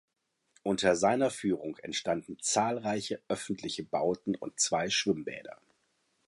Unter 0.63 0.95
seiner 0.95 1.29
Führung 1.29 1.77
entstanden 1.77 2.39
zahlreiche 2.41 3.21
öffentliche 3.27 3.83
Bauten 3.83 4.33
und 4.35 4.59
zwei 4.59 4.89
Schwimmbäder. 4.89 5.61